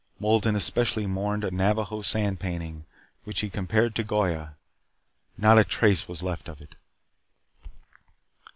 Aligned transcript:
Wolden 0.19 0.55
especially 0.55 1.05
mourned 1.05 1.43
a 1.43 1.51
Navajo 1.51 2.01
sand 2.01 2.39
painting, 2.39 2.85
which 3.23 3.41
he 3.41 3.51
compared 3.51 3.93
to 3.93 4.03
Goya. 4.03 4.55
Not 5.37 5.59
a 5.59 5.63
trace 5.63 6.07
was 6.07 6.23
left 6.23 6.49
of 6.49 6.59
it. 6.59 6.73